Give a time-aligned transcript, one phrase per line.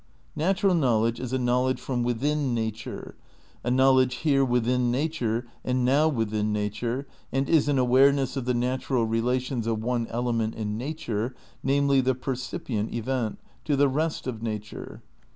[0.35, 3.13] "...natural knowledge is a knowledge from within nature,
[3.63, 8.53] a knowledge 'here within nature' and 'now within nature', and is an awareness of the
[8.55, 14.41] natural relations of one element in nature (namely, the percipient event) to the rest of
[14.41, 15.03] nature."